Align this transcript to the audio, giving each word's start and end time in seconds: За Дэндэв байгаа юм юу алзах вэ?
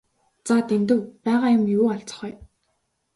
За 0.47 0.55
Дэндэв 0.69 0.99
байгаа 1.25 1.49
юм 1.57 1.63
юу 1.79 1.85
алзах 1.93 2.21
вэ? 2.23 2.31